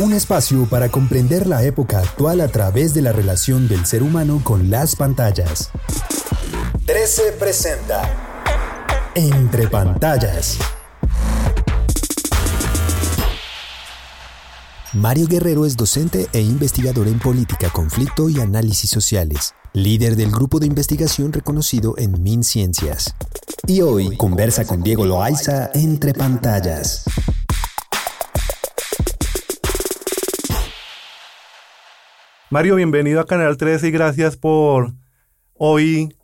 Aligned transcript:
Un 0.00 0.14
espacio 0.14 0.64
para 0.64 0.88
comprender 0.88 1.46
la 1.46 1.62
época 1.62 1.98
actual 1.98 2.40
a 2.40 2.48
través 2.48 2.94
de 2.94 3.02
la 3.02 3.12
relación 3.12 3.68
del 3.68 3.84
ser 3.84 4.02
humano 4.02 4.40
con 4.42 4.70
las 4.70 4.96
pantallas. 4.96 5.70
13 6.86 7.32
presenta 7.38 9.12
Entre 9.14 9.68
pantallas. 9.68 10.56
Mario 14.94 15.26
Guerrero 15.26 15.66
es 15.66 15.76
docente 15.76 16.28
e 16.32 16.40
investigador 16.40 17.06
en 17.06 17.18
política, 17.18 17.68
conflicto 17.68 18.30
y 18.30 18.40
análisis 18.40 18.88
sociales, 18.88 19.54
líder 19.74 20.16
del 20.16 20.30
grupo 20.30 20.60
de 20.60 20.66
investigación 20.66 21.30
reconocido 21.30 21.94
en 21.98 22.22
MinCiencias. 22.22 23.14
Y 23.66 23.82
hoy 23.82 24.16
conversa 24.16 24.64
con 24.64 24.82
Diego 24.82 25.04
Loaiza 25.04 25.70
entre 25.74 26.14
pantallas. 26.14 27.04
Mario, 32.52 32.74
bienvenido 32.74 33.20
a 33.20 33.26
Canal 33.26 33.56
13 33.56 33.86
y 33.86 33.90
gracias 33.92 34.36
por 34.36 34.92
hoy 35.54 36.16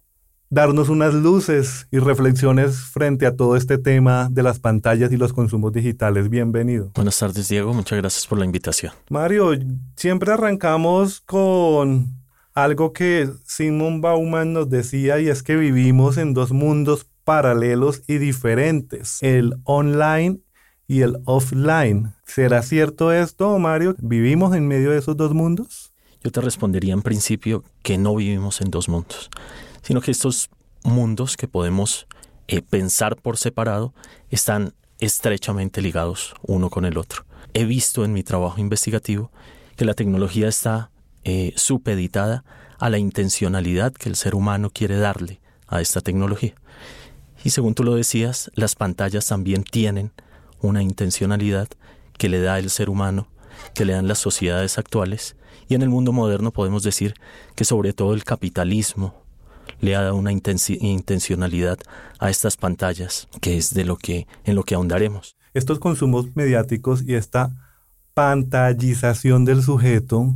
darnos 0.51 0.89
unas 0.89 1.15
luces 1.15 1.87
y 1.93 2.01
reflexiones 2.01 2.79
frente 2.79 3.27
a 3.27 3.37
todo 3.37 3.55
este 3.55 3.79
tema 3.79 4.29
de 4.29 4.43
las 4.43 4.59
pantallas 4.59 5.13
y 5.13 5.17
los 5.19 5.33
consumos 5.33 5.73
digitales. 5.73 6.29
Bienvenido. 6.29 6.91
Buenas 6.97 7.17
tardes, 7.17 7.49
Diego. 7.49 7.73
Muchas 7.73 8.01
gracias 8.01 8.27
por 8.27 8.41
la 8.41 8.45
invitación. 8.45 8.93
Mario, 9.09 9.53
siempre 9.95 10.33
arrancamos 10.33 11.21
con 11.21 12.17
algo 12.55 12.93
que 12.93 13.31
Simon 13.45 14.01
Bauman 14.01 14.53
nos 14.53 14.69
decía 14.69 15.21
y 15.21 15.29
es 15.29 15.45
que 15.45 15.55
vivimos 15.55 16.17
en 16.17 16.35
dos 16.35 16.51
mundos 16.51 17.07
paralelos 17.23 18.03
y 18.09 18.19
diferentes, 18.19 19.23
el 19.23 19.55
online 19.63 20.41
y 20.89 21.03
el 21.03 21.19
offline. 21.25 22.15
¿Será 22.25 22.63
cierto 22.63 23.13
esto, 23.13 23.57
Mario? 23.61 23.95
¿Vivimos 23.99 24.57
en 24.57 24.67
medio 24.67 24.91
de 24.91 24.99
esos 24.99 25.17
dos 25.17 25.33
mundos? 25.33 25.93
Yo 26.27 26.33
te 26.33 26.41
respondería 26.41 26.93
en 26.93 27.03
principio 27.03 27.63
que 27.85 27.99
no 27.99 28.17
vivimos 28.17 28.61
en 28.61 28.73
dos 28.73 28.89
mundos, 28.89 29.31
sino 29.83 30.01
que 30.01 30.11
estos 30.11 30.51
mundos 30.83 31.37
que 31.37 31.47
podemos 31.47 32.09
eh, 32.49 32.63
pensar 32.63 33.15
por 33.15 33.37
separado 33.37 33.95
están 34.29 34.75
estrechamente 34.99 35.81
ligados 35.81 36.35
uno 36.43 36.69
con 36.69 36.85
el 36.85 36.99
otro. 36.99 37.25
He 37.55 37.65
visto 37.65 38.05
en 38.05 38.13
mi 38.13 38.25
trabajo 38.25 38.61
investigativo 38.61 39.31
que 39.77 39.85
la 39.85 39.95
tecnología 39.95 40.49
está 40.49 40.91
eh, 41.23 41.53
supeditada 41.55 42.43
a 42.81 42.91
la 42.91 42.99
intencionalidad 42.99 43.93
que 43.93 44.09
el 44.09 44.17
ser 44.17 44.35
humano 44.35 44.71
quiere 44.71 44.97
darle 44.97 45.39
a 45.69 45.81
esta 45.81 46.01
tecnología. 46.01 46.55
Y 47.45 47.51
según 47.51 47.77
tú 47.77 47.85
lo 47.85 47.95
decías, 47.95 48.51
las 48.57 48.75
pantallas 48.75 49.29
también 49.29 49.63
tienen 49.63 50.11
una 50.61 50.83
intencionalidad 50.83 51.69
que 52.19 52.29
le 52.29 52.41
da 52.41 52.59
el 52.59 52.71
ser 52.71 52.91
humano, 52.91 53.29
que 53.75 53.85
le 53.85 53.93
dan 53.93 54.09
las 54.09 54.19
sociedades 54.19 54.79
actuales 54.79 55.37
y 55.69 55.75
en 55.75 55.83
el 55.83 55.89
mundo 55.89 56.13
moderno 56.13 56.53
podemos 56.53 56.83
decir 56.83 57.15
que 57.55 57.65
sobre 57.65 57.93
todo 57.93 58.15
el 58.15 58.25
capitalismo 58.25 59.15
le 59.81 59.97
ha 59.97 60.03
dado 60.03 60.17
una 60.17 60.33
intencionalidad 60.33 61.79
a 62.19 62.31
estas 62.31 62.57
pantallas, 62.57 63.29
que 63.41 63.57
es 63.57 63.75
de 63.75 63.85
lo 63.85 63.97
que 63.97 64.27
en 64.45 64.55
lo 64.55 64.63
que 64.63 64.75
ahondaremos. 64.75 65.37
Estos 65.55 65.79
consumos 65.79 66.35
mediáticos 66.35 67.03
y 67.03 67.15
esta 67.15 67.51
pantallización 68.15 69.45
del 69.45 69.63
sujeto 69.63 70.35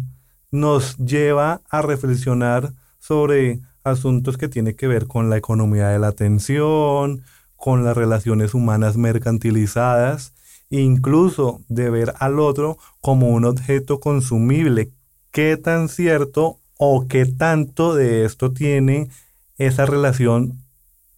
nos 0.51 0.97
lleva 0.99 1.63
a 1.71 1.83
reflexionar 1.83 2.73
sobre 2.99 3.61
asuntos 3.85 4.37
que 4.37 4.49
tienen 4.49 4.75
que 4.75 4.89
ver 4.89 5.07
con 5.07 5.31
la 5.31 5.37
economía 5.37 5.89
de 5.89 5.99
la 5.99 6.09
atención, 6.09 7.23
con 7.57 7.85
las 7.85 7.97
relaciones 7.97 8.55
humanas 8.55 8.97
mercantilizadas, 8.97 10.35
incluso 10.71 11.61
de 11.69 11.91
ver 11.91 12.15
al 12.19 12.39
otro 12.39 12.79
como 13.01 13.29
un 13.31 13.45
objeto 13.45 14.01
consumible 14.01 14.93
qué 15.33 15.57
tan 15.57 15.89
cierto 15.89 16.59
o 16.79 17.07
qué 17.09 17.27
tanto 17.27 17.95
de 17.95 18.25
esto 18.25 18.53
tiene 18.53 19.11
esa 19.59 19.85
relación 19.85 20.63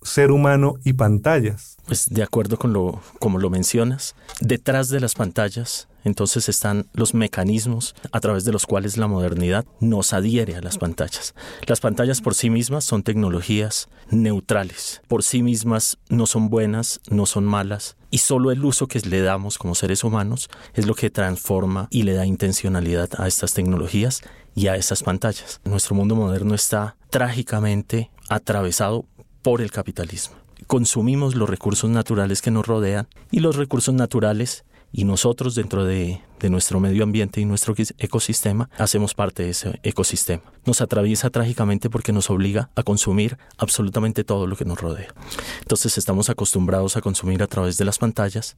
ser 0.03 0.33
humano 0.33 0.75
y 0.85 0.95
pantallas. 0.95 1.77
Pues 1.87 2.09
de 2.09 2.23
acuerdo 2.23 2.59
con 2.59 2.73
lo 2.73 3.01
como 3.21 3.39
lo 3.39 3.51
mencionas, 3.51 4.17
detrás 4.41 4.89
de 4.89 5.01
las 5.01 5.15
pantallas 5.15 5.89
entonces 6.05 6.49
están 6.49 6.87
los 6.93 7.15
mecanismos 7.15 7.95
a 8.11 8.21
través 8.21 8.45
de 8.45 8.53
los 8.53 8.67
cuales 8.67 8.97
la 8.97 9.07
modernidad 9.07 9.65
nos 9.81 10.13
adhiere 10.13 10.57
a 10.57 10.61
las 10.61 10.79
pantallas. 10.79 11.35
Las 11.67 11.81
pantallas 11.81 12.21
por 12.21 12.35
sí 12.35 12.51
mismas 12.51 12.85
son 12.85 13.03
tecnologías 13.03 13.89
neutrales. 14.11 15.03
Por 15.09 15.23
sí 15.23 15.43
mismas 15.43 15.99
no 16.09 16.27
son 16.27 16.49
buenas, 16.49 17.01
no 17.09 17.27
son 17.27 17.45
malas. 17.45 17.97
Y 18.11 18.19
solo 18.19 18.51
el 18.51 18.65
uso 18.65 18.89
que 18.89 19.01
le 19.01 19.23
damos 19.23 19.59
como 19.59 19.75
seres 19.75 20.05
humanos 20.05 20.51
es 20.75 20.87
lo 20.87 20.95
que 20.95 21.11
transforma 21.11 21.89
y 21.91 22.03
le 22.03 22.13
da 22.13 22.27
intencionalidad 22.27 23.09
a 23.19 23.27
estas 23.27 23.55
tecnologías 23.55 24.23
y 24.55 24.67
a 24.67 24.77
esas 24.77 25.03
pantallas. 25.03 25.61
Nuestro 25.65 25.95
mundo 25.95 26.15
moderno 26.15 26.55
está 26.55 26.97
trágicamente 27.11 28.11
atravesado 28.29 29.07
por 29.43 29.61
el 29.61 29.71
capitalismo. 29.71 30.37
Consumimos 30.67 31.35
los 31.35 31.51
recursos 31.51 31.91
naturales 31.91 32.41
que 32.41 32.51
nos 32.51 32.67
rodean 32.67 33.09
y 33.31 33.41
los 33.41 33.57
recursos 33.57 33.95
naturales 33.95 34.65
y 34.93 35.05
nosotros 35.05 35.55
dentro 35.55 35.85
de, 35.85 36.21
nuestro 36.51 36.81
medio 36.81 37.05
ambiente 37.05 37.41
y 37.41 37.45
nuestro 37.45 37.73
ecosistema 37.99 38.69
hacemos 38.77 39.15
parte 39.15 39.45
de 39.45 39.51
ese 39.51 39.79
ecosistema. 39.85 40.43
Nos 40.67 40.81
atraviesa 40.81 41.31
trágicamente 41.31 41.89
porque 41.89 42.13
nos 42.13 42.31
obliga 42.31 42.69
a 42.75 42.83
consumir 42.83 43.39
absolutamente 43.59 44.25
todo 44.25 44.49
lo 44.49 44.57
que 44.57 44.65
nos 44.65 44.81
rodea. 44.81 45.15
Entonces 45.61 45.99
estamos 45.99 46.31
acostumbrados 46.31 46.97
a 46.97 47.01
consumir 47.01 47.45
a 47.45 47.47
través 47.47 47.77
de 47.77 47.85
las 47.85 47.99
pantallas 47.99 48.57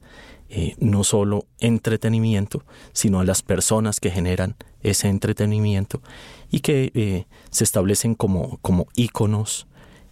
eh, 0.49 0.75
no 0.79 1.03
solo 1.03 1.45
entretenimiento, 1.59 2.65
sino 2.91 3.19
a 3.19 3.23
las 3.23 3.43
personas 3.43 3.99
que 3.99 4.09
generan 4.09 4.55
ese 4.81 5.07
entretenimiento 5.07 6.01
y 6.49 6.61
que 6.61 6.91
eh, 6.95 7.25
se 7.51 7.63
establecen 7.63 8.15
como, 8.15 8.57
como 8.63 8.87
íconos 8.95 9.67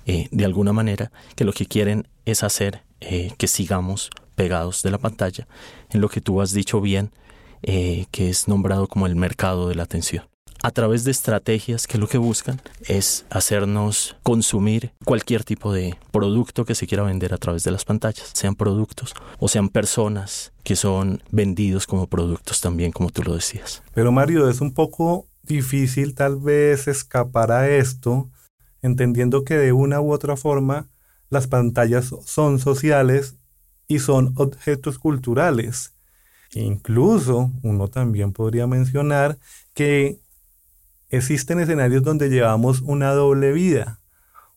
eh, 0.05 0.27
de 0.31 0.45
alguna 0.45 0.73
manera 0.73 1.11
que 1.35 1.43
lo 1.43 1.53
que 1.53 1.65
quieren 1.65 2.07
es 2.25 2.43
hacer 2.43 2.83
que 3.37 3.47
sigamos 3.47 4.11
pegados 4.35 4.81
de 4.83 4.91
la 4.91 4.97
pantalla, 4.97 5.47
en 5.89 6.01
lo 6.01 6.09
que 6.09 6.21
tú 6.21 6.41
has 6.41 6.53
dicho 6.53 6.81
bien, 6.81 7.11
eh, 7.61 8.05
que 8.11 8.29
es 8.29 8.47
nombrado 8.47 8.87
como 8.87 9.07
el 9.07 9.15
mercado 9.15 9.69
de 9.69 9.75
la 9.75 9.83
atención. 9.83 10.25
A 10.65 10.71
través 10.71 11.03
de 11.03 11.11
estrategias 11.11 11.87
que 11.87 11.97
lo 11.97 12.07
que 12.07 12.17
buscan 12.17 12.61
es 12.87 13.25
hacernos 13.29 14.15
consumir 14.23 14.93
cualquier 15.03 15.43
tipo 15.43 15.73
de 15.73 15.97
producto 16.11 16.63
que 16.63 16.73
se 16.73 16.87
quiera 16.87 17.03
vender 17.03 17.33
a 17.33 17.37
través 17.37 17.65
de 17.65 17.71
las 17.71 17.83
pantallas, 17.83 18.31
sean 18.33 18.55
productos 18.55 19.13
o 19.39 19.49
sean 19.49 19.67
personas 19.67 20.53
que 20.63 20.77
son 20.77 21.21
vendidos 21.31 21.85
como 21.85 22.07
productos 22.07 22.61
también, 22.61 22.93
como 22.93 23.09
tú 23.09 23.23
lo 23.23 23.35
decías. 23.35 23.83
Pero 23.93 24.13
Mario, 24.13 24.49
es 24.49 24.61
un 24.61 24.73
poco 24.73 25.27
difícil 25.41 26.15
tal 26.15 26.39
vez 26.39 26.87
escapar 26.87 27.51
a 27.51 27.69
esto, 27.69 28.29
entendiendo 28.81 29.43
que 29.43 29.57
de 29.57 29.73
una 29.73 29.99
u 29.99 30.13
otra 30.13 30.37
forma 30.37 30.89
las 31.29 31.47
pantallas 31.47 32.15
son 32.25 32.59
sociales 32.59 33.35
y 33.87 33.99
son 33.99 34.33
objetos 34.35 34.99
culturales. 34.99 35.93
Incluso 36.53 37.51
uno 37.63 37.87
también 37.87 38.31
podría 38.31 38.67
mencionar 38.67 39.37
que 39.73 40.19
existen 41.09 41.59
escenarios 41.59 42.03
donde 42.03 42.29
llevamos 42.29 42.81
una 42.81 43.11
doble 43.11 43.51
vida, 43.51 43.99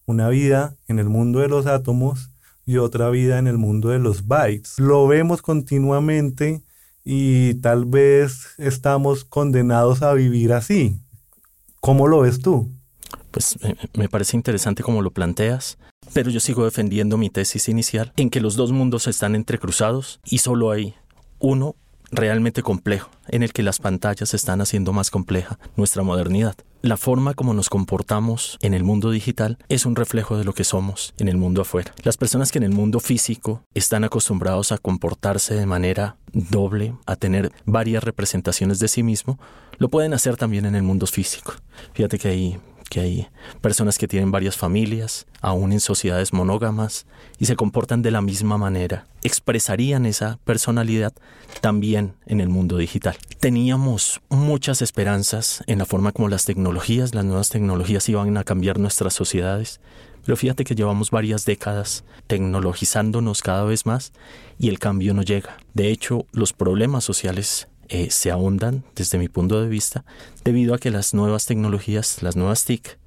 una 0.05 0.29
vida 0.29 0.77
en 0.89 0.99
el 0.99 1.09
mundo 1.09 1.41
de 1.41 1.49
los 1.49 1.67
átomos 1.67 2.31
y 2.67 2.79
otra 2.79 3.11
vida 3.11 3.39
en 3.39 3.47
el 3.47 3.59
mundo 3.59 3.91
de 3.91 3.99
los 3.99 4.27
bytes. 4.27 4.79
Lo 4.79 5.07
vemos 5.07 5.41
continuamente 5.41 6.63
y 7.05 7.55
tal 7.55 7.85
vez 7.85 8.55
estamos 8.59 9.25
condenados 9.25 10.03
a 10.03 10.13
vivir 10.15 10.53
así. 10.53 11.01
¿Cómo 11.81 12.09
lo 12.09 12.21
ves 12.21 12.41
tú? 12.41 12.71
Pues 13.31 13.57
me 13.95 14.09
parece 14.09 14.37
interesante 14.37 14.83
como 14.83 15.03
lo 15.03 15.13
planteas. 15.13 15.79
Pero 16.13 16.31
yo 16.31 16.41
sigo 16.41 16.65
defendiendo 16.65 17.19
mi 17.19 17.31
tesis 17.31 17.69
inicial 17.69 18.13
en 18.17 18.31
que 18.31 18.41
los 18.41 18.57
dos 18.57 18.73
mundos 18.73 19.07
están 19.07 19.35
entrecruzados 19.35 20.21
y 20.25 20.39
solo 20.39 20.71
hay 20.71 20.95
uno 21.39 21.77
realmente 22.11 22.63
complejo, 22.63 23.11
en 23.29 23.43
el 23.43 23.53
que 23.53 23.63
las 23.63 23.79
pantallas 23.79 24.35
están 24.35 24.61
haciendo 24.61 24.93
más 24.93 25.11
compleja 25.11 25.59
nuestra 25.77 26.03
modernidad. 26.03 26.55
La 26.83 26.97
forma 26.97 27.35
como 27.35 27.53
nos 27.53 27.69
comportamos 27.69 28.59
en 28.61 28.73
el 28.73 28.85
mundo 28.85 29.11
digital 29.11 29.59
es 29.69 29.87
un 29.87 29.97
reflejo 29.97 30.39
de 30.39 30.45
lo 30.45 30.53
que 30.53 30.63
somos 30.63 31.15
en 31.19 31.27
el 31.27 31.37
mundo 31.37 31.63
afuera. 31.63 31.93
Las 32.05 32.17
personas 32.17 32.53
que 32.53 32.59
en 32.59 32.65
el 32.65 32.71
mundo 32.71 33.01
físico 33.01 33.63
están 33.75 34.05
acostumbrados 34.05 34.71
a 34.71 34.79
comportarse 34.79 35.55
de 35.55 35.67
manera 35.67 36.17
doble, 36.33 36.95
a 37.07 37.17
tener 37.17 37.51
varias 37.65 38.05
representaciones 38.05 38.79
de 38.79 38.89
sí 38.89 39.03
mismo, 39.03 39.39
lo 39.79 39.89
pueden 39.89 40.15
hacer 40.15 40.37
también 40.37 40.65
en 40.65 40.77
el 40.77 40.83
mundo 40.83 41.07
físico. 41.07 41.55
Fíjate 41.93 42.19
que 42.19 42.29
hay 42.29 42.59
que 42.89 43.01
hay 43.01 43.29
personas 43.61 43.99
que 43.99 44.09
tienen 44.09 44.31
varias 44.31 44.57
familias, 44.57 45.27
aún 45.41 45.73
en 45.73 45.81
sociedades 45.81 46.33
monógamas, 46.33 47.07
y 47.39 47.47
se 47.47 47.57
comportan 47.57 48.03
de 48.03 48.11
la 48.11 48.23
misma 48.23 48.59
manera. 48.59 49.07
Expresarían 49.23 50.07
esa 50.07 50.39
personalidad 50.45 51.13
también 51.61 52.15
en 52.27 52.41
el 52.41 52.49
mundo 52.49 52.77
digital. 52.77 53.17
Teníamos 53.41 54.21
muchas 54.29 54.83
esperanzas 54.83 55.63
en 55.67 55.79
la 55.79 55.87
forma 55.87 56.13
como 56.13 56.29
las 56.29 56.45
tecnologías, 56.45 57.15
las 57.15 57.25
nuevas 57.25 57.49
tecnologías 57.49 58.09
iban 58.09 58.37
a 58.37 58.45
cambiar 58.45 58.79
nuestras 58.79 59.15
sociedades, 59.15 59.81
pero 60.25 60.37
fíjate 60.37 60.65
que 60.65 60.75
llevamos 60.75 61.13
varias 61.13 61.45
décadas 61.45 62.05
tecnologizándonos 62.27 63.43
cada 63.43 63.65
vez 63.65 63.87
más 63.87 64.13
y 64.59 64.69
el 64.69 64.81
cambio 64.81 65.15
no 65.15 65.23
llega. 65.23 65.57
De 65.73 65.91
hecho, 65.91 66.27
los 66.33 66.53
problemas 66.53 67.05
sociales 67.05 67.69
eh, 67.89 68.11
se 68.11 68.31
ahondan 68.31 68.85
desde 68.95 69.19
mi 69.19 69.29
punto 69.29 69.61
de 69.61 69.69
vista 69.69 70.05
debido 70.45 70.75
a 70.75 70.79
que 70.79 70.91
las 70.91 71.15
nuevas 71.15 71.47
tecnologías, 71.47 72.23
las 72.23 72.37
nuevas 72.37 72.65
TIC, 72.65 72.99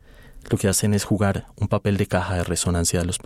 lo 0.50 0.58
que 0.58 0.68
hacen 0.68 0.94
es 0.94 1.04
jugar 1.04 1.48
un 1.58 1.68
papel 1.68 1.98
de 1.98 2.08
caja 2.08 2.36
de 2.36 2.44
resonancia 2.44 3.00
de 3.00 3.06
los, 3.06 3.20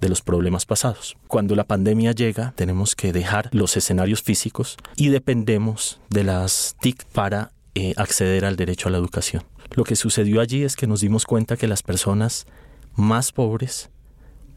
de 0.00 0.08
los 0.08 0.22
problemas 0.22 0.66
pasados. 0.66 1.16
Cuando 1.26 1.54
la 1.56 1.64
pandemia 1.64 2.12
llega, 2.12 2.52
tenemos 2.56 2.94
que 2.94 3.12
dejar 3.12 3.50
los 3.52 3.76
escenarios 3.76 4.22
físicos 4.22 4.76
y 4.96 5.08
dependemos 5.08 6.00
de 6.10 6.24
las 6.24 6.76
TIC 6.80 7.04
para 7.06 7.52
eh, 7.74 7.94
acceder 7.96 8.44
al 8.44 8.56
derecho 8.56 8.88
a 8.88 8.92
la 8.92 8.98
educación. 8.98 9.42
Lo 9.72 9.84
que 9.84 9.96
sucedió 9.96 10.40
allí 10.40 10.62
es 10.62 10.76
que 10.76 10.86
nos 10.86 11.00
dimos 11.00 11.26
cuenta 11.26 11.56
que 11.56 11.66
las 11.66 11.82
personas 11.82 12.46
más 12.94 13.32
pobres 13.32 13.90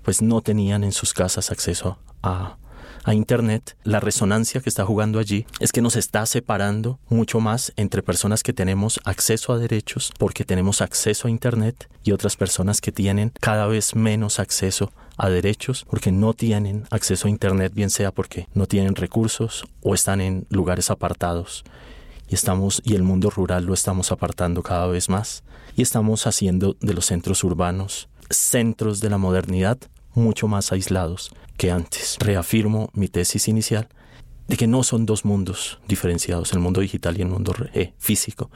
pues 0.03 0.21
no 0.21 0.41
tenían 0.41 0.83
en 0.83 0.91
sus 0.91 1.13
casas 1.13 1.51
acceso 1.51 1.97
a, 2.21 2.57
a 3.07 3.13
Internet, 3.13 3.77
la 3.85 4.01
resonancia 4.01 4.59
que 4.59 4.67
está 4.67 4.85
jugando 4.85 5.17
allí 5.17 5.45
es 5.61 5.71
que 5.71 5.81
nos 5.81 5.95
está 5.95 6.25
separando 6.25 6.99
mucho 7.07 7.39
más 7.39 7.71
entre 7.77 8.03
personas 8.03 8.43
que 8.43 8.51
tenemos 8.51 8.99
acceso 9.05 9.53
a 9.53 9.57
derechos 9.57 10.11
porque 10.19 10.43
tenemos 10.43 10.81
acceso 10.81 11.29
a 11.29 11.31
Internet 11.31 11.89
y 12.03 12.11
otras 12.11 12.35
personas 12.35 12.81
que 12.81 12.91
tienen 12.91 13.31
cada 13.39 13.65
vez 13.65 13.95
menos 13.95 14.41
acceso 14.41 14.91
a 15.15 15.29
derechos 15.29 15.85
porque 15.89 16.11
no 16.11 16.33
tienen 16.33 16.83
acceso 16.91 17.27
a 17.27 17.31
Internet, 17.31 17.73
bien 17.73 17.89
sea 17.89 18.11
porque 18.11 18.49
no 18.53 18.65
tienen 18.65 18.93
recursos 18.93 19.63
o 19.81 19.93
están 19.93 20.19
en 20.19 20.45
lugares 20.49 20.91
apartados. 20.91 21.63
Y 22.27 22.35
estamos 22.35 22.81
y 22.83 22.95
el 22.95 23.03
mundo 23.03 23.29
rural 23.29 23.63
lo 23.63 23.73
estamos 23.73 24.11
apartando 24.11 24.63
cada 24.63 24.87
vez 24.87 25.07
más 25.07 25.45
y 25.77 25.81
estamos 25.81 26.27
haciendo 26.27 26.75
de 26.81 26.93
los 26.93 27.05
centros 27.05 27.45
urbanos 27.45 28.09
centros 28.29 28.99
de 28.99 29.09
la 29.09 29.17
modernidad 29.17 29.77
mucho 30.17 30.47
más 30.47 30.71
aislados 30.71 31.31
que 31.57 31.71
antes. 31.71 32.17
Reafirmo 32.19 32.89
mi 32.93 33.07
tesis 33.07 33.47
inicial 33.47 33.87
de 34.47 34.57
que 34.57 34.67
no 34.67 34.83
son 34.83 35.05
dos 35.05 35.25
mundos 35.25 35.79
diferenciados, 35.87 36.53
el 36.53 36.59
mundo 36.59 36.81
digital 36.81 37.17
y 37.17 37.21
el 37.21 37.27
mundo 37.27 37.53
eh, 37.73 37.93
físico, 37.97 38.49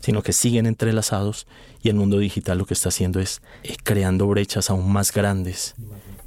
sino 0.00 0.22
que 0.22 0.32
siguen 0.32 0.66
entrelazados 0.66 1.46
y 1.82 1.88
el 1.88 1.96
mundo 1.96 2.18
digital 2.18 2.58
lo 2.58 2.66
que 2.66 2.74
está 2.74 2.90
haciendo 2.90 3.20
es 3.20 3.42
eh, 3.62 3.76
creando 3.82 4.26
brechas 4.26 4.70
aún 4.70 4.92
más 4.92 5.12
grandes 5.12 5.74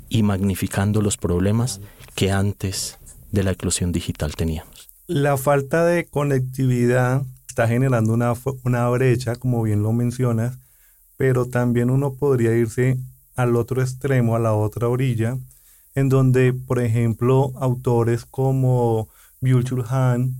y 0.09 0.24
magnificando 0.24 1.01
los 1.01 1.18
problemas 1.18 1.81
que 2.15 2.31
antes 2.31 3.00
de 3.31 3.44
la 3.44 3.51
eclosión 3.51 3.91
digital 3.91 4.36
teníamos. 4.36 4.89
La 5.07 5.38
falta 5.38 5.86
de 5.86 6.06
conectividad 6.06 7.24
está 7.47 7.68
generando 7.68 8.13
una, 8.13 8.33
una 8.63 8.89
brecha, 8.89 9.36
como 9.36 9.62
bien 9.63 9.83
lo 9.83 9.91
mencionas, 9.91 10.57
pero 11.18 11.45
también 11.45 11.89
uno 11.89 12.13
podría 12.13 12.56
irse 12.56 12.97
al 13.35 13.56
otro 13.56 13.81
extremo, 13.81 14.35
a 14.35 14.39
la 14.39 14.53
otra 14.53 14.88
orilla, 14.88 15.38
en 15.95 16.09
donde, 16.09 16.53
por 16.53 16.80
ejemplo, 16.80 17.51
autores 17.56 18.25
como 18.25 19.09
Byul 19.41 19.85
Han 19.89 20.35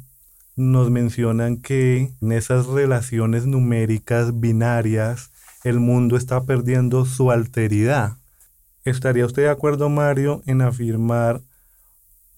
nos 0.56 0.92
mencionan 0.92 1.58
que 1.58 2.14
en 2.22 2.32
esas 2.32 2.68
relaciones 2.68 3.46
numéricas 3.46 4.40
binarias 4.40 5.32
el 5.64 5.80
mundo 5.80 6.16
está 6.18 6.44
perdiendo 6.44 7.06
su 7.06 7.32
alteridad. 7.32 8.18
¿Estaría 8.84 9.26
usted 9.26 9.44
de 9.44 9.50
acuerdo, 9.50 9.90
Mario, 9.90 10.42
en 10.46 10.62
afirmar 10.62 11.42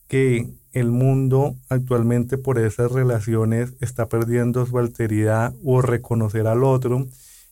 que 0.08 0.54
el 0.72 0.92
mundo 0.92 1.56
actualmente 1.69 2.38
por 2.38 2.60
esas 2.60 2.92
relaciones 2.92 3.74
está 3.80 4.08
perdiendo 4.08 4.66
su 4.66 4.78
alteridad 4.78 5.54
o 5.63 5.81
reconocer 5.81 6.48
al 6.48 6.63
otro 6.63 7.08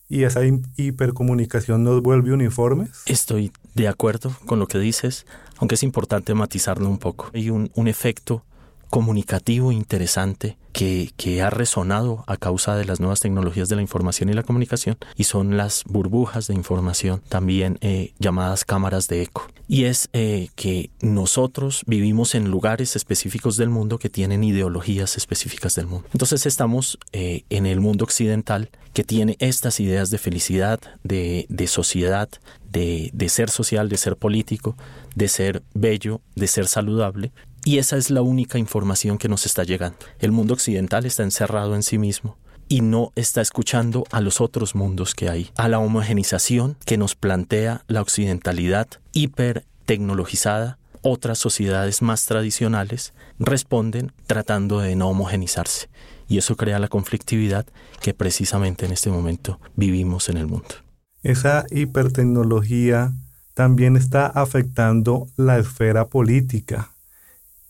y 0.10 0.24
esa 0.24 0.42
hipercomunicación 0.78 1.84
nos 1.84 2.02
vuelve 2.02 2.34
uniformes? 2.34 3.04
Estoy 3.06 3.52
de 3.74 3.88
acuerdo 3.88 4.36
con 4.46 4.60
lo 4.60 4.68
que 4.68 4.80
dices, 4.80 5.26
aunque 5.58 5.76
es 5.76 5.84
importante 5.84 6.34
matizarlo 6.34 6.88
un 6.90 6.98
poco. 6.98 7.30
Hay 7.34 7.50
un, 7.50 7.70
efecto 7.88 8.44
comunicativo 8.90 9.72
interesante 9.72 10.58
que, 10.72 11.12
que, 11.18 11.42
ha 11.42 11.50
resonado 11.50 12.24
a 12.28 12.38
causa 12.38 12.76
de 12.76 12.86
las 12.86 13.00
nuevas 13.00 13.20
tecnologías 13.20 13.68
de 13.70 13.76
la 13.76 13.82
información 13.82 14.30
y 14.30 14.34
la 14.34 14.44
comunicación 14.44 14.98
y 15.16 15.24
son 15.24 15.58
las 15.58 15.84
burbujas 15.86 16.48
de 16.48 16.54
información, 16.54 17.22
también 17.28 17.80
eh, 17.82 18.14
llamadas 18.20 18.66
cámaras 18.66 19.08
de 19.08 19.24
eco. 19.24 19.48
Y 19.68 19.86
es 19.86 20.10
eh, 20.14 20.50
que 20.56 20.92
nosotros 21.02 21.84
vivimos 21.88 22.36
en 22.36 22.52
lugares 22.52 22.96
específicos 22.96 23.58
del 23.58 23.70
mundo 23.70 23.98
que 23.98 24.10
tienen 24.10 24.44
ideologías 24.44 25.18
específicas 25.18 25.74
del 25.76 25.88
mundo. 25.88 26.08
Entonces 26.14 26.46
estamos 26.46 27.00
eh, 27.14 27.46
en 27.50 27.66
el 27.66 27.80
mundo 27.80 28.04
occidental 28.06 28.70
que 28.94 29.04
tiene 29.04 29.36
estas 29.40 29.80
ideas 29.80 30.10
de 30.10 30.18
felicidad, 30.18 30.80
de, 31.04 31.46
de 31.50 31.68
sociedad, 31.68 32.30
de, 32.70 33.10
de 33.14 33.30
ser 33.30 33.50
social, 33.50 33.90
de 33.90 33.98
ser 33.98 34.18
político, 34.18 34.76
de 35.16 35.28
ser 35.28 35.64
bello, 35.74 36.22
de 36.36 36.48
ser 36.48 36.68
saludable, 36.68 37.32
y 37.66 37.78
esa 37.78 37.98
es 37.98 38.10
la 38.10 38.22
única 38.22 38.58
información 38.58 39.18
que 39.18 39.30
nos 39.30 39.46
está 39.46 39.64
llegando. 39.64 39.98
El 40.20 40.32
mundo 40.32 40.54
occidental 40.54 41.06
está 41.06 41.24
encerrado 41.24 41.76
en 41.76 41.84
sí 41.84 41.98
mismo 41.98 42.38
y 42.68 42.82
no 42.82 43.12
está 43.16 43.42
escuchando 43.42 44.04
a 44.12 44.20
los 44.20 44.42
otros 44.42 44.76
mundos 44.76 45.16
que 45.16 45.30
hay, 45.30 45.50
a 45.56 45.70
la 45.70 45.80
homogenización 45.80 46.78
que 46.86 46.98
nos 46.98 47.16
plantea 47.16 47.84
la 47.88 48.02
occidentalidad 48.02 48.88
hipertecnologizada. 49.14 50.78
Otras 51.06 51.38
sociedades 51.38 52.02
más 52.02 52.26
tradicionales 52.26 53.14
responden 53.38 54.14
tratando 54.26 54.80
de 54.80 54.96
no 54.96 55.10
homogenizarse 55.10 55.90
y 56.30 56.38
eso 56.38 56.56
crea 56.56 56.80
la 56.80 56.88
conflictividad 56.88 57.66
que 58.02 58.14
precisamente 58.14 58.86
en 58.86 58.94
este 58.94 59.10
momento 59.10 59.60
vivimos 59.76 60.30
en 60.30 60.38
el 60.38 60.48
mundo. 60.48 60.76
Esa 61.22 61.66
hipertecnología 61.72 63.12
también 63.54 63.98
está 63.98 64.28
afectando 64.28 65.28
la 65.36 65.60
esfera 65.60 66.08
política 66.08 66.92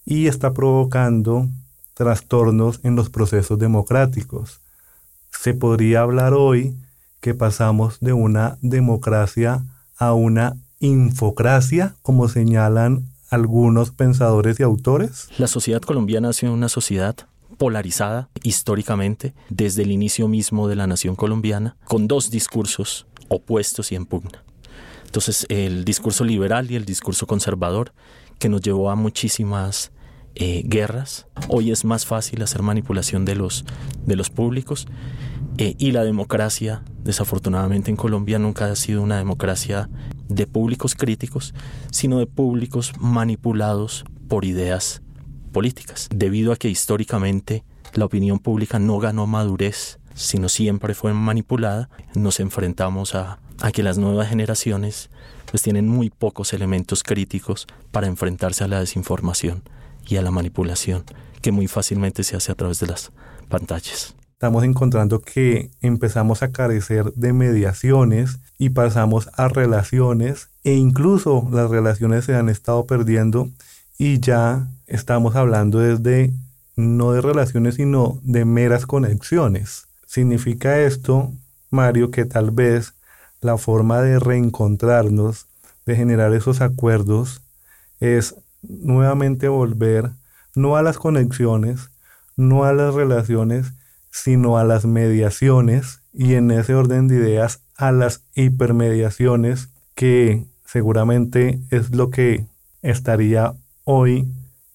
y 0.06 0.28
está 0.28 0.54
provocando 0.54 1.50
trastornos 1.96 2.82
en 2.84 2.96
los 2.96 3.10
procesos 3.10 3.58
democráticos. 3.58 4.62
Se 5.32 5.56
podría 5.56 6.02
hablar 6.02 6.34
hoy 6.34 6.76
que 7.20 7.34
pasamos 7.34 8.00
de 8.00 8.14
una 8.14 8.60
democracia 8.62 9.64
a 9.98 10.14
una 10.14 10.56
infocracia, 10.80 11.96
como 12.04 12.28
señalan 12.28 13.13
algunos 13.34 13.90
pensadores 13.90 14.60
y 14.60 14.64
autores. 14.64 15.28
La 15.40 15.48
sociedad 15.48 15.82
colombiana 15.82 16.30
ha 16.30 16.34
sido 16.34 16.54
una 16.54 16.70
sociedad 16.70 17.16
polarizada 17.58 18.30
históricamente 18.44 19.34
desde 19.50 19.82
el 19.82 19.92
inicio 19.92 20.28
mismo 20.28 20.68
de 20.68 20.76
la 20.76 20.86
nación 20.86 21.16
colombiana, 21.16 21.76
con 21.86 22.08
dos 22.08 22.30
discursos 22.30 23.08
opuestos 23.30 23.92
y 23.92 23.96
en 23.96 24.06
pugna. 24.06 24.44
Entonces, 25.06 25.48
el 25.50 25.84
discurso 25.84 26.24
liberal 26.24 26.70
y 26.70 26.76
el 26.76 26.86
discurso 26.86 27.26
conservador, 27.26 27.94
que 28.38 28.50
nos 28.50 28.62
llevó 28.62 28.92
a 28.92 28.96
muchísimas 28.96 29.92
eh, 30.36 30.62
guerras. 30.66 31.26
Hoy 31.48 31.72
es 31.72 31.86
más 31.86 32.06
fácil 32.06 32.44
hacer 32.44 32.62
manipulación 32.62 33.26
de 33.26 33.36
los, 33.36 33.66
de 34.06 34.16
los 34.16 34.30
públicos. 34.30 34.88
Eh, 35.58 35.76
y 35.80 35.92
la 35.92 36.04
democracia, 36.04 36.84
desafortunadamente 37.04 37.90
en 37.90 37.98
Colombia, 37.98 38.38
nunca 38.38 38.66
ha 38.66 38.76
sido 38.76 39.02
una 39.02 39.18
democracia 39.18 39.90
de 40.30 40.48
públicos 40.48 40.96
críticos, 40.96 41.54
sino 41.92 42.20
de 42.20 42.28
públicos 42.28 42.94
manipulados 43.00 44.06
por 44.28 44.46
ideas 44.46 45.02
políticas. 45.52 46.10
Debido 46.14 46.52
a 46.52 46.58
que 46.58 46.70
históricamente 46.70 47.64
la 47.94 48.06
opinión 48.06 48.40
pública 48.40 48.80
no 48.80 49.00
ganó 49.00 49.28
madurez, 49.28 50.00
sino 50.16 50.50
siempre 50.50 50.94
fue 50.94 51.14
manipulada, 51.14 51.90
nos 52.16 52.40
enfrentamos 52.40 53.16
a, 53.16 53.40
que 53.74 53.84
las 53.84 53.98
nuevas 53.98 54.28
generaciones 54.28 55.10
pues 55.50 55.62
tienen 55.62 55.88
muy 55.88 56.10
pocos 56.10 56.54
elementos 56.54 57.04
críticos 57.04 57.68
para 57.92 58.08
enfrentarse 58.08 58.64
a 58.64 58.68
la 58.68 58.80
desinformación 58.80 59.64
y 60.06 60.18
a 60.18 60.22
la 60.22 60.32
manipulación 60.32 61.06
que 61.42 61.52
muy 61.52 61.68
fácilmente 61.68 62.24
se 62.24 62.36
hace 62.36 62.52
a 62.52 62.56
través 62.56 62.80
de 62.80 62.88
las 62.88 63.12
pantallas. 63.50 64.16
Estamos 64.44 64.66
encontrando 64.66 65.22
que 65.22 65.72
empezamos 65.80 66.44
a 66.44 66.52
carecer 66.52 67.14
de 67.14 67.32
mediaciones 67.32 68.40
y 68.58 68.72
pasamos 68.72 69.30
a 69.38 69.48
relaciones 69.48 70.50
e 70.66 70.74
incluso 70.74 71.48
las 71.50 71.72
relaciones 71.72 72.26
se 72.26 72.36
han 72.36 72.50
estado 72.50 72.86
perdiendo 72.86 73.48
y 73.98 74.20
ya 74.20 74.68
estamos 74.86 75.38
hablando 75.38 75.80
desde 75.80 76.34
no 76.76 77.14
de 77.14 77.22
relaciones 77.22 77.76
sino 77.76 78.20
de 78.22 78.44
meras 78.44 78.86
conexiones. 78.86 79.88
Significa 80.06 80.78
esto, 80.82 81.32
Mario, 81.70 82.12
que 82.12 82.26
tal 82.26 82.52
vez 82.52 82.96
la 83.40 83.58
forma 83.58 84.02
de 84.02 84.20
reencontrarnos, 84.20 85.48
de 85.86 85.96
generar 85.96 86.34
esos 86.34 86.60
acuerdos, 86.60 87.44
es 88.02 88.36
nuevamente 88.62 89.48
volver 89.48 90.10
no 90.54 90.76
a 90.76 90.82
las 90.82 90.98
conexiones, 90.98 91.92
no 92.36 92.66
a 92.66 92.74
las 92.74 92.94
relaciones, 92.94 93.72
sino 94.14 94.60
a 94.60 94.64
las 94.64 94.86
mediaciones 94.86 96.04
y 96.14 96.36
en 96.36 96.52
ese 96.52 96.76
orden 96.76 97.08
de 97.08 97.16
ideas 97.16 97.62
a 97.76 97.92
las 97.92 98.24
hipermediaciones 98.36 99.70
que 99.96 100.46
seguramente 100.66 101.60
es 101.72 101.96
lo 101.96 102.12
que 102.12 102.46
estaría 102.84 103.56
hoy 103.84 104.28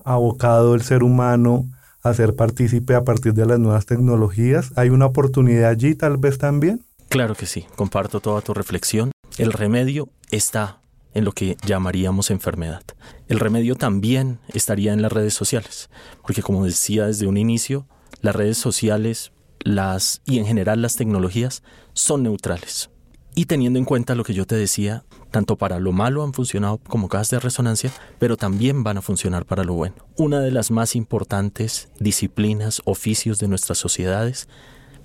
abocado 0.04 0.74
el 0.74 0.82
ser 0.82 1.04
humano 1.04 1.66
a 2.02 2.12
ser 2.14 2.34
partícipe 2.34 2.96
a 2.96 3.04
partir 3.04 3.32
de 3.34 3.46
las 3.46 3.60
nuevas 3.60 3.86
tecnologías. 3.86 4.72
¿Hay 4.76 4.90
una 4.90 5.06
oportunidad 5.06 5.70
allí 5.70 5.94
tal 5.94 6.16
vez 6.16 6.38
también? 6.38 6.84
Claro 7.08 7.36
que 7.36 7.46
sí, 7.46 7.64
comparto 7.76 8.18
toda 8.20 8.40
tu 8.40 8.54
reflexión. 8.54 9.12
El 9.38 9.52
remedio 9.52 10.08
está 10.32 10.80
en 11.14 11.24
lo 11.24 11.30
que 11.32 11.56
llamaríamos 11.64 12.32
enfermedad. 12.32 12.82
El 13.28 13.38
remedio 13.38 13.76
también 13.76 14.40
estaría 14.48 14.92
en 14.92 15.00
las 15.00 15.12
redes 15.12 15.34
sociales, 15.34 15.90
porque 16.22 16.42
como 16.42 16.64
decía 16.64 17.06
desde 17.06 17.28
un 17.28 17.36
inicio, 17.36 17.86
las 18.20 18.34
redes 18.34 18.58
sociales 18.58 19.32
las 19.60 20.22
y 20.24 20.38
en 20.38 20.46
general 20.46 20.82
las 20.82 20.96
tecnologías 20.96 21.62
son 21.92 22.22
neutrales. 22.22 22.90
Y 23.34 23.46
teniendo 23.46 23.78
en 23.78 23.84
cuenta 23.84 24.14
lo 24.14 24.24
que 24.24 24.34
yo 24.34 24.46
te 24.46 24.56
decía, 24.56 25.04
tanto 25.30 25.56
para 25.56 25.78
lo 25.78 25.92
malo 25.92 26.24
han 26.24 26.32
funcionado 26.32 26.78
como 26.78 27.08
cajas 27.08 27.30
de 27.30 27.38
resonancia, 27.38 27.92
pero 28.18 28.36
también 28.36 28.82
van 28.82 28.98
a 28.98 29.02
funcionar 29.02 29.44
para 29.44 29.62
lo 29.62 29.74
bueno. 29.74 29.94
Una 30.16 30.40
de 30.40 30.50
las 30.50 30.70
más 30.70 30.96
importantes 30.96 31.88
disciplinas, 32.00 32.82
oficios 32.84 33.38
de 33.38 33.46
nuestras 33.46 33.78
sociedades 33.78 34.48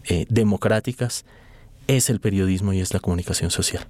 eh, 0.05 0.25
democráticas 0.29 1.25
es 1.87 2.09
el 2.09 2.19
periodismo 2.19 2.73
y 2.73 2.79
es 2.79 2.93
la 2.93 2.99
comunicación 2.99 3.51
social. 3.51 3.87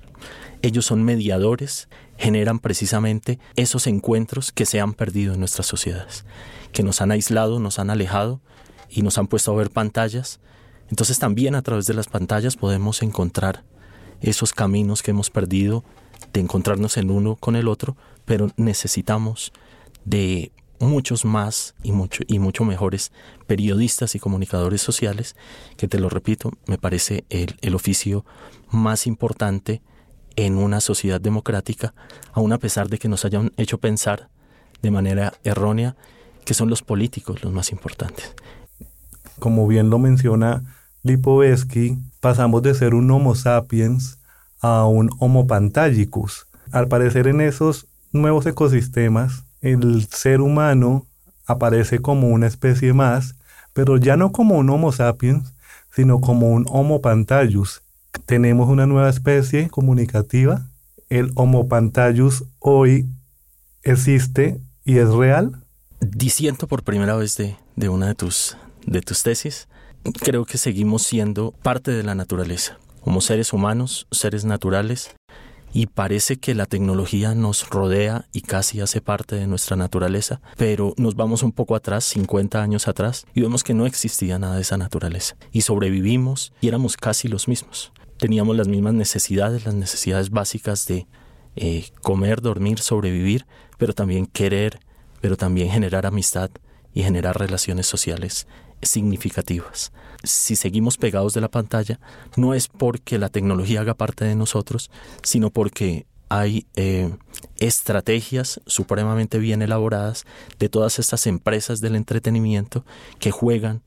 Ellos 0.62 0.86
son 0.86 1.04
mediadores, 1.04 1.88
generan 2.18 2.60
precisamente 2.60 3.40
esos 3.56 3.88
encuentros 3.88 4.52
que 4.52 4.66
se 4.66 4.82
han 4.82 4.94
perdido 4.94 5.34
en 5.34 5.40
nuestras 5.40 5.68
sociedades, 5.68 6.26
que 6.72 6.84
nos 6.84 7.02
han 7.02 7.12
aislado, 7.12 7.60
nos 7.60 7.80
han 7.80 7.90
alejado 7.90 8.42
y 8.94 9.02
nos 9.02 9.18
han 9.18 9.28
puesto 9.28 9.52
a 9.52 9.56
ver 9.56 9.70
pantallas. 9.70 10.40
Entonces 10.90 11.20
también 11.20 11.56
a 11.56 11.62
través 11.62 11.86
de 11.86 11.94
las 11.94 12.08
pantallas 12.08 12.56
podemos 12.56 13.02
encontrar 13.02 13.64
esos 14.22 14.54
caminos 14.54 15.02
que 15.02 15.12
hemos 15.12 15.30
perdido 15.30 15.84
de 16.32 16.40
encontrarnos 16.40 16.98
el 16.98 17.12
uno 17.12 17.36
con 17.36 17.56
el 17.56 17.68
otro, 17.68 17.98
pero 18.26 18.52
necesitamos 18.58 19.52
de 20.06 20.52
muchos 20.80 21.26
más 21.26 21.76
y 21.84 21.92
mucho, 21.92 22.24
y 22.28 22.40
mucho 22.40 22.66
mejores 22.66 23.12
periodistas 23.48 24.16
y 24.16 24.20
comunicadores 24.20 24.82
sociales, 24.82 25.36
que 25.78 25.88
te 25.88 26.00
lo 26.00 26.10
repito, 26.10 26.52
me 26.68 26.78
parece 26.78 27.26
el, 27.30 27.58
el 27.62 27.76
oficio 27.76 28.26
más 28.70 29.08
importante 29.08 29.82
en 30.36 30.58
una 30.58 30.82
sociedad 30.82 31.22
democrática, 31.22 31.94
aun 32.34 32.54
a 32.54 32.58
pesar 32.58 32.90
de 32.90 32.98
que 32.98 33.08
nos 33.08 33.24
hayan 33.26 33.52
hecho 33.58 33.78
pensar 33.78 34.30
de 34.82 34.92
manera 34.92 35.34
errónea 35.44 35.96
que 36.44 36.54
son 36.54 36.70
los 36.70 36.82
políticos 36.82 37.44
los 37.44 37.54
más 37.54 37.72
importantes. 37.72 38.34
Como 39.44 39.68
bien 39.68 39.90
lo 39.90 40.00
menciona 40.00 40.64
Lipovetsky, 41.02 41.98
pasamos 42.22 42.64
de 42.64 42.74
ser 42.74 42.94
un 42.94 43.12
Homo 43.12 43.36
sapiens 43.36 44.18
a 44.62 44.86
un 44.86 45.10
Homo 45.20 45.48
pantagicus. 45.48 46.48
Al 46.72 46.88
parecer 46.88 47.28
en 47.28 47.42
esos 47.42 47.88
nuevos 48.14 48.46
ecosistemas, 48.46 49.44
el 49.60 50.08
ser 50.08 50.40
humano 50.40 51.06
aparece 51.46 52.00
como 52.00 52.30
una 52.30 52.48
especie 52.48 52.94
más, 52.94 53.36
pero 53.74 53.98
ya 53.98 54.16
no 54.16 54.32
como 54.32 54.56
un 54.56 54.70
Homo 54.70 54.94
sapiens, 54.94 55.54
sino 55.94 56.22
como 56.22 56.50
un 56.50 56.66
Homo 56.70 57.02
pantallus. 57.02 57.82
Tenemos 58.26 58.70
una 58.70 58.86
nueva 58.86 59.10
especie 59.10 59.68
comunicativa. 59.68 60.62
El 61.10 61.34
Homo 61.36 61.68
pantallus 61.68 62.46
hoy 62.60 63.08
existe 63.82 64.62
y 64.86 65.00
es 65.00 65.10
real. 65.10 65.62
Diciendo 66.00 66.66
por 66.66 66.84
primera 66.84 67.18
vez 67.18 67.36
de 67.76 67.90
una 67.90 68.08
de 68.08 68.16
tus, 68.16 68.56
de 68.86 69.02
tus 69.02 69.24
tesis, 69.24 69.68
creo 70.12 70.46
que 70.46 70.58
seguimos 70.58 71.04
siendo 71.04 71.52
parte 71.52 71.92
de 71.92 72.04
la 72.04 72.16
naturaleza, 72.16 72.80
como 73.02 73.22
seres 73.22 73.54
humanos, 73.54 74.08
seres 74.12 74.46
naturales, 74.46 75.16
y 75.74 75.88
parece 75.88 76.38
que 76.38 76.54
la 76.54 76.68
tecnología 76.68 77.34
nos 77.34 77.68
rodea 77.70 78.28
y 78.32 78.42
casi 78.42 78.80
hace 78.80 79.02
parte 79.02 79.36
de 79.36 79.48
nuestra 79.48 79.76
naturaleza, 79.76 80.40
pero 80.56 80.94
nos 80.98 81.16
vamos 81.16 81.42
un 81.42 81.52
poco 81.52 81.76
atrás, 81.76 82.04
50 82.06 82.62
años 82.62 82.88
atrás, 82.88 83.26
y 83.34 83.42
vemos 83.42 83.64
que 83.64 83.74
no 83.74 83.88
existía 83.88 84.38
nada 84.38 84.56
de 84.56 84.62
esa 84.62 84.78
naturaleza, 84.78 85.36
y 85.52 85.62
sobrevivimos 85.62 86.54
y 86.62 86.68
éramos 86.68 86.96
casi 86.96 87.28
los 87.28 87.48
mismos. 87.48 87.92
Teníamos 88.18 88.56
las 88.56 88.68
mismas 88.68 88.94
necesidades, 88.94 89.66
las 89.66 89.74
necesidades 89.74 90.30
básicas 90.30 90.86
de 90.86 91.08
eh, 91.56 91.88
comer, 92.02 92.42
dormir, 92.42 92.80
sobrevivir, 92.80 93.48
pero 93.78 93.94
también 93.94 94.28
querer, 94.28 94.80
pero 95.22 95.38
también 95.38 95.70
generar 95.70 96.06
amistad 96.06 96.52
y 96.94 97.04
generar 97.04 97.38
relaciones 97.38 97.88
sociales 97.88 98.48
significativas. 98.82 99.92
Si 100.24 100.56
seguimos 100.56 100.98
pegados 100.98 101.34
de 101.34 101.42
la 101.42 101.50
pantalla, 101.50 102.00
no 102.36 102.54
es 102.54 102.68
porque 102.68 103.18
la 103.18 103.30
tecnología 103.30 103.82
haga 103.82 103.94
parte 103.94 104.26
de 104.26 104.36
nosotros, 104.36 104.92
sino 105.22 105.50
porque 105.50 106.06
hay 106.30 106.66
eh, 106.76 107.16
estrategias 107.60 108.62
supremamente 108.66 109.38
bien 109.38 109.62
elaboradas 109.62 110.26
de 110.60 110.70
todas 110.70 110.98
estas 111.00 111.28
empresas 111.28 111.82
del 111.82 111.96
entretenimiento 111.96 112.86
que 113.20 113.32
juegan 113.32 113.82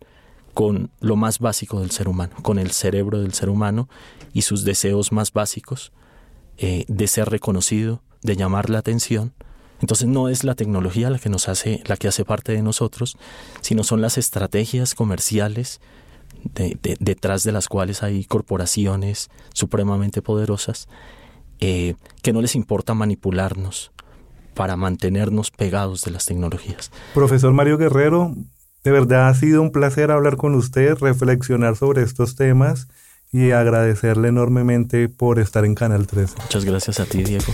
con 0.55 0.91
lo 1.01 1.17
más 1.17 1.39
básico 1.39 1.81
del 1.81 1.91
ser 1.91 2.09
humano, 2.09 2.37
con 2.43 2.59
el 2.59 2.71
cerebro 2.71 3.21
del 3.21 3.35
ser 3.35 3.49
humano 3.51 3.89
y 4.33 4.43
sus 4.43 4.65
deseos 4.65 5.13
más 5.13 5.33
básicos 5.33 5.93
eh, 6.57 6.85
de 6.89 7.07
ser 7.09 7.29
reconocido, 7.29 8.03
de 8.23 8.37
llamar 8.37 8.71
la 8.71 8.79
atención 8.79 9.35
entonces 9.81 10.09
no 10.09 10.29
es 10.29 10.45
la 10.45 10.55
tecnología 10.55 11.11
la 11.11 11.19
que 11.19 11.29
nos 11.29 11.49
hace, 11.49 11.83
la 11.87 11.97
que 11.97 12.09
hace 12.09 12.25
parte 12.25 12.53
de 12.53 12.63
nosotros, 12.63 13.17
sino 13.61 13.85
son 13.85 14.01
las 14.01 14.19
estrategias 14.19 14.95
comerciales 14.95 15.81
detrás 17.01 17.43
de 17.43 17.53
las 17.53 17.69
cuales 17.69 18.03
hay 18.03 18.25
corporaciones 18.25 19.31
supremamente 19.53 20.23
poderosas 20.23 20.89
eh, 21.61 21.95
que 22.23 22.33
no 22.33 22.41
les 22.41 22.55
importa 22.55 22.95
manipularnos 22.95 23.91
para 24.55 24.77
mantenernos 24.77 25.51
pegados 25.51 26.03
de 26.03 26.11
las 26.13 26.25
tecnologías. 26.25 26.91
Profesor 27.15 27.53
Mario 27.53 27.79
Guerrero, 27.79 28.35
de 28.85 28.91
verdad 28.91 29.29
ha 29.29 29.35
sido 29.35 29.61
un 29.61 29.73
placer 29.73 30.11
hablar 30.11 30.37
con 30.37 30.55
usted, 30.55 30.97
reflexionar 30.99 31.77
sobre 31.77 32.03
estos 32.03 32.37
temas 32.37 32.89
y 33.33 33.51
agradecerle 33.51 34.29
enormemente 34.29 35.09
por 35.09 35.39
estar 35.39 35.65
en 35.65 35.75
Canal 35.75 36.07
13. 36.07 36.37
Muchas 36.43 36.65
gracias 36.65 37.01
a 37.01 37.05
ti, 37.05 37.23
Diego. 37.23 37.53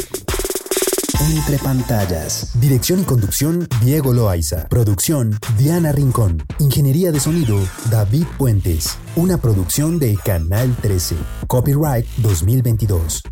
Entre 1.21 1.59
pantallas. 1.59 2.51
Dirección 2.61 3.01
y 3.01 3.05
conducción, 3.05 3.69
Diego 3.83 4.13
Loaiza. 4.13 4.69
Producción, 4.69 5.39
Diana 5.59 5.93
Rincón. 5.93 6.43
Ingeniería 6.59 7.13
de 7.13 7.21
sonido, 7.21 7.59
David 7.91 8.25
Puentes. 8.39 8.97
Una 9.17 9.39
producción 9.39 9.99
de 9.99 10.17
Canal 10.17 10.77
13. 10.81 11.17
Copyright 11.47 12.07
2022. 12.19 13.23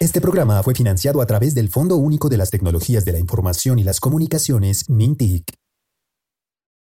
Este 0.00 0.20
programa 0.20 0.62
fue 0.62 0.74
financiado 0.74 1.22
a 1.22 1.26
través 1.26 1.54
del 1.54 1.68
Fondo 1.68 1.96
Único 1.96 2.28
de 2.28 2.36
las 2.36 2.50
Tecnologías 2.50 3.04
de 3.04 3.12
la 3.12 3.18
Información 3.18 3.78
y 3.78 3.84
las 3.84 4.00
Comunicaciones, 4.00 4.90
MINTIC. 4.90 5.61